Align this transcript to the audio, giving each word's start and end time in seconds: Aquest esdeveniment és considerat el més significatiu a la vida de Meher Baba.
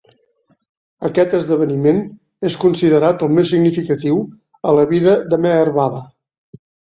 Aquest 1.09 1.33
esdeveniment 1.39 1.99
és 2.49 2.55
considerat 2.63 3.21
el 3.27 3.31
més 3.41 3.51
significatiu 3.51 4.17
a 4.71 4.75
la 4.79 4.87
vida 4.95 5.15
de 5.35 5.41
Meher 5.45 5.71
Baba. 5.79 6.03